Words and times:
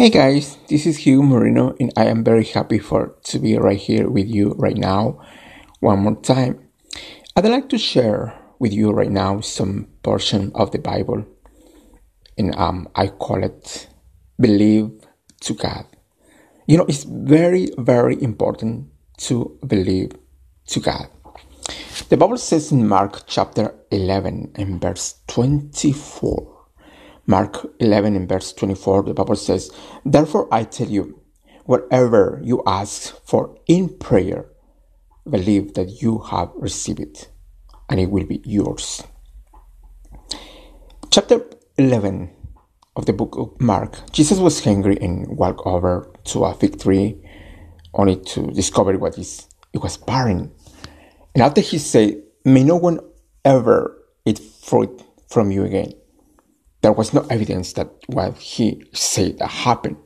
Hey 0.00 0.08
guys, 0.08 0.56
this 0.70 0.86
is 0.86 0.96
Hugh 0.96 1.22
Moreno, 1.22 1.76
and 1.78 1.92
I 1.94 2.06
am 2.06 2.24
very 2.24 2.44
happy 2.44 2.78
for 2.78 3.18
to 3.24 3.38
be 3.38 3.58
right 3.58 3.76
here 3.76 4.08
with 4.08 4.28
you 4.28 4.54
right 4.56 4.78
now. 4.78 5.20
One 5.80 5.98
more 5.98 6.16
time, 6.16 6.70
I'd 7.36 7.44
like 7.44 7.68
to 7.68 7.76
share 7.76 8.32
with 8.58 8.72
you 8.72 8.92
right 8.92 9.10
now 9.10 9.42
some 9.42 9.88
portion 10.02 10.52
of 10.54 10.70
the 10.70 10.78
Bible, 10.78 11.26
and 12.38 12.56
um, 12.56 12.88
I 12.94 13.08
call 13.08 13.44
it 13.44 13.88
"Believe 14.40 14.88
to 15.42 15.52
God." 15.52 15.84
You 16.66 16.78
know, 16.78 16.86
it's 16.88 17.04
very, 17.04 17.68
very 17.76 18.16
important 18.22 18.88
to 19.28 19.58
believe 19.66 20.12
to 20.68 20.80
God. 20.80 21.08
The 22.08 22.16
Bible 22.16 22.38
says 22.38 22.72
in 22.72 22.88
Mark 22.88 23.26
chapter 23.26 23.74
11 23.90 24.52
and 24.54 24.80
verse 24.80 25.16
24 25.26 26.59
Mark 27.26 27.66
11 27.78 28.16
and 28.16 28.28
verse 28.28 28.52
24, 28.52 29.04
the 29.04 29.14
Bible 29.14 29.36
says, 29.36 29.70
Therefore 30.04 30.48
I 30.52 30.64
tell 30.64 30.88
you, 30.88 31.20
whatever 31.64 32.40
you 32.42 32.62
ask 32.66 33.14
for 33.24 33.56
in 33.66 33.96
prayer, 33.98 34.46
believe 35.28 35.74
that 35.74 36.02
you 36.02 36.18
have 36.18 36.50
received 36.56 37.00
it, 37.00 37.28
and 37.88 38.00
it 38.00 38.10
will 38.10 38.24
be 38.24 38.42
yours. 38.44 39.02
Chapter 41.10 41.44
11 41.78 42.30
of 42.96 43.06
the 43.06 43.12
book 43.12 43.36
of 43.36 43.60
Mark, 43.60 44.10
Jesus 44.12 44.38
was 44.38 44.64
hungry 44.64 44.98
and 45.00 45.26
walked 45.28 45.62
over 45.64 46.12
to 46.24 46.44
a 46.44 46.54
fig 46.54 46.80
tree 46.80 47.20
only 47.94 48.16
to 48.16 48.46
discover 48.52 48.96
what 48.98 49.18
is, 49.18 49.46
it 49.72 49.82
was 49.82 49.96
barren. 49.96 50.50
And 51.34 51.42
after 51.42 51.60
he 51.60 51.78
said, 51.78 52.22
May 52.44 52.64
no 52.64 52.76
one 52.76 53.00
ever 53.44 53.96
eat 54.24 54.38
fruit 54.38 55.02
from 55.28 55.50
you 55.50 55.64
again 55.64 55.92
there 56.82 56.92
was 56.92 57.12
no 57.12 57.26
evidence 57.30 57.74
that 57.74 57.90
what 58.06 58.36
he 58.36 58.82
said 58.92 59.40
happened. 59.40 59.96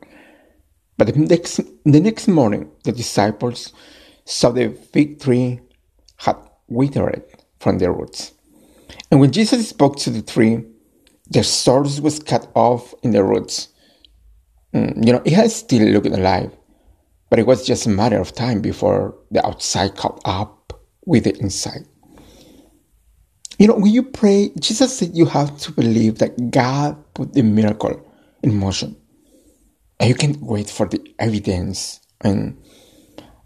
But 0.97 1.07
the 1.07 1.19
next, 1.19 1.59
the 1.83 1.99
next 1.99 2.27
morning, 2.27 2.71
the 2.83 2.91
disciples 2.91 3.73
saw 4.25 4.51
the 4.51 4.69
fig 4.69 5.19
tree 5.21 5.59
had 6.17 6.37
withered 6.67 7.23
from 7.59 7.77
the 7.79 7.91
roots. 7.91 8.33
And 9.11 9.19
when 9.19 9.31
Jesus 9.31 9.69
spoke 9.69 9.97
to 9.97 10.09
the 10.09 10.21
tree, 10.21 10.63
the 11.29 11.43
source 11.43 11.99
was 11.99 12.19
cut 12.19 12.49
off 12.55 12.93
in 13.03 13.11
the 13.11 13.23
roots. 13.23 13.69
Mm, 14.73 15.05
you 15.05 15.13
know, 15.13 15.21
it 15.25 15.33
had 15.33 15.51
still 15.51 15.87
looked 15.87 16.07
alive, 16.07 16.51
but 17.29 17.39
it 17.39 17.47
was 17.47 17.65
just 17.65 17.85
a 17.85 17.89
matter 17.89 18.19
of 18.19 18.33
time 18.33 18.61
before 18.61 19.15
the 19.31 19.45
outside 19.45 19.95
caught 19.95 20.21
up 20.25 20.73
with 21.05 21.23
the 21.25 21.37
inside. 21.39 21.87
You 23.57 23.67
know, 23.67 23.75
when 23.75 23.91
you 23.91 24.03
pray, 24.03 24.51
Jesus 24.59 24.97
said 24.97 25.15
you 25.15 25.25
have 25.25 25.57
to 25.59 25.71
believe 25.71 26.19
that 26.19 26.51
God 26.51 26.97
put 27.13 27.33
the 27.33 27.41
miracle 27.41 28.05
in 28.43 28.55
motion. 28.55 28.97
And 29.99 30.09
you 30.09 30.15
can't 30.15 30.41
wait 30.41 30.69
for 30.69 30.85
the 30.85 31.01
evidence 31.19 32.01
and 32.21 32.61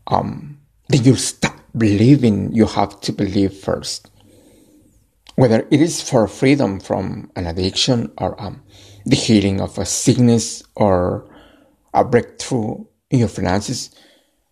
um, 0.07 0.59
then 0.87 1.03
you 1.03 1.15
stop 1.15 1.55
believing 1.77 2.51
you 2.51 2.65
have 2.65 2.99
to 3.01 3.11
believe 3.11 3.53
first. 3.53 4.09
Whether 5.35 5.67
it 5.69 5.79
is 5.79 6.01
for 6.01 6.27
freedom 6.27 6.79
from 6.79 7.31
an 7.35 7.45
addiction 7.45 8.11
or 8.17 8.41
um, 8.41 8.63
the 9.05 9.15
healing 9.15 9.61
of 9.61 9.77
a 9.77 9.85
sickness 9.85 10.63
or 10.75 11.29
a 11.93 12.03
breakthrough 12.03 12.85
in 13.11 13.19
your 13.19 13.27
finances, 13.27 13.91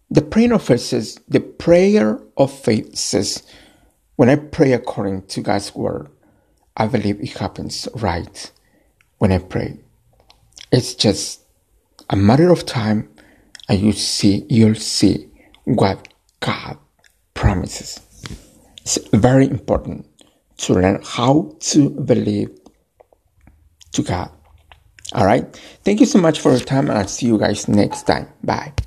the 0.10 0.22
prayer 0.22 0.54
of 0.54 0.64
faith 0.64 0.82
says, 0.82 1.20
the 1.28 1.42
prayer 1.42 2.22
of 2.38 2.52
faith 2.52 2.96
says, 2.96 3.44
when 4.18 4.30
I 4.30 4.36
pray 4.36 4.74
according 4.74 5.28
to 5.28 5.42
God's 5.42 5.74
word, 5.74 6.10
I 6.76 6.88
believe 6.88 7.22
it 7.22 7.38
happens 7.38 7.88
right 7.96 8.52
when 9.20 9.32
I 9.32 9.38
pray. 9.38 9.80
It's 10.72 10.96
just 10.96 11.42
a 12.10 12.16
matter 12.16 12.52
of 12.52 12.66
time 12.66 13.10
and 13.70 13.80
you 13.80 13.92
see, 13.94 14.46
you'll 14.50 14.76
see 14.76 15.30
what 15.66 16.08
God 16.40 16.78
promises. 17.36 18.00
It's 18.82 18.98
very 19.14 19.46
important 19.46 20.08
to 20.58 20.74
learn 20.74 21.02
how 21.04 21.56
to 21.60 21.90
believe 21.92 22.50
to 23.94 24.02
God. 24.02 24.32
All 25.14 25.26
right. 25.26 25.46
Thank 25.84 26.00
you 26.00 26.06
so 26.08 26.20
much 26.20 26.40
for 26.40 26.52
your 26.52 26.60
time 26.60 26.90
and 26.90 26.98
I'll 26.98 27.08
see 27.08 27.28
you 27.28 27.38
guys 27.38 27.68
next 27.68 28.04
time. 28.04 28.28
Bye. 28.44 28.74